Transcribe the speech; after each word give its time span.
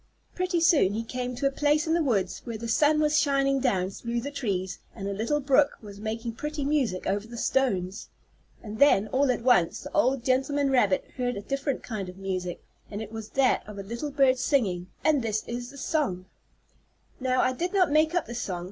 Pretty 0.33 0.59
soon 0.59 0.93
he 0.93 1.03
came 1.03 1.35
to 1.35 1.45
a 1.45 1.51
place 1.51 1.85
in 1.85 1.93
the 1.93 2.01
woods 2.01 2.41
where 2.43 2.57
the 2.57 2.67
sun 2.67 2.99
was 2.99 3.19
shining 3.19 3.59
down 3.59 3.91
through 3.91 4.19
the 4.21 4.31
trees, 4.31 4.79
and 4.95 5.07
a 5.07 5.13
little 5.13 5.39
brook 5.39 5.77
was 5.79 5.99
making 5.99 6.31
pretty 6.31 6.65
music 6.65 7.05
over 7.05 7.27
the 7.27 7.37
stones. 7.37 8.09
And 8.63 8.79
then, 8.79 9.07
all 9.09 9.29
at 9.29 9.43
once, 9.43 9.81
the 9.81 9.91
old 9.91 10.23
gentleman 10.23 10.71
rabbit 10.71 11.05
heard 11.17 11.37
a 11.37 11.41
different 11.41 11.83
kind 11.83 12.09
of 12.09 12.17
music, 12.17 12.63
and 12.89 12.99
it 12.99 13.11
was 13.11 13.29
that 13.37 13.61
of 13.69 13.77
a 13.77 13.83
little 13.83 14.09
bird 14.09 14.39
singing. 14.39 14.87
And 15.05 15.21
this 15.21 15.43
is 15.45 15.69
the 15.69 15.77
song. 15.77 16.25
Now 17.19 17.41
I 17.43 17.53
did 17.53 17.71
not 17.71 17.91
make 17.91 18.15
up 18.15 18.25
this 18.25 18.39
song. 18.41 18.59